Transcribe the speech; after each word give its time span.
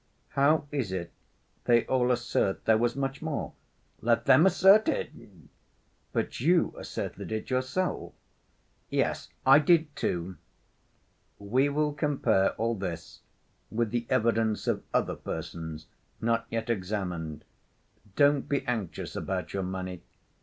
"How 0.29 0.65
is 0.71 0.91
it 0.91 1.11
they 1.65 1.85
all 1.85 2.11
assert 2.11 2.65
there 2.65 2.79
was 2.79 2.95
much 2.95 3.21
more?" 3.21 3.53
"Let 4.01 4.25
them 4.25 4.47
assert 4.47 4.87
it." 4.89 5.11
"But 6.11 6.39
you 6.39 6.73
asserted 6.75 7.31
it 7.31 7.51
yourself." 7.51 8.11
"Yes, 8.89 9.29
I 9.45 9.59
did, 9.59 9.95
too." 9.95 10.37
"We 11.37 11.69
will 11.69 11.93
compare 11.93 12.53
all 12.53 12.73
this 12.73 13.21
with 13.69 13.91
the 13.91 14.07
evidence 14.09 14.65
of 14.65 14.81
other 14.91 15.15
persons 15.15 15.85
not 16.19 16.47
yet 16.49 16.71
examined. 16.71 17.45
Don't 18.15 18.49
be 18.49 18.65
anxious 18.65 19.15
about 19.15 19.53
your 19.53 19.61
money. 19.61 20.01